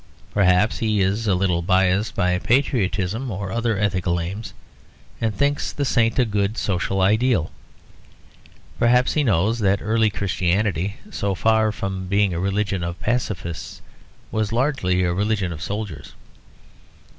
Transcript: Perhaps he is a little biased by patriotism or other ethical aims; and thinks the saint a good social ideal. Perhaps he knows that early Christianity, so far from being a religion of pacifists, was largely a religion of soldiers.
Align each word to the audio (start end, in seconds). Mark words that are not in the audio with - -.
Perhaps 0.33 0.79
he 0.79 0.99
is 1.01 1.27
a 1.27 1.35
little 1.35 1.61
biased 1.61 2.15
by 2.15 2.39
patriotism 2.39 3.29
or 3.29 3.51
other 3.51 3.77
ethical 3.77 4.19
aims; 4.19 4.55
and 5.21 5.31
thinks 5.31 5.71
the 5.71 5.85
saint 5.85 6.17
a 6.17 6.25
good 6.25 6.57
social 6.57 7.01
ideal. 7.01 7.51
Perhaps 8.79 9.13
he 9.13 9.23
knows 9.23 9.59
that 9.59 9.79
early 9.79 10.09
Christianity, 10.09 10.95
so 11.11 11.35
far 11.35 11.71
from 11.71 12.07
being 12.07 12.33
a 12.33 12.39
religion 12.39 12.83
of 12.83 12.99
pacifists, 12.99 13.79
was 14.31 14.51
largely 14.51 15.03
a 15.03 15.13
religion 15.13 15.53
of 15.53 15.61
soldiers. 15.61 16.13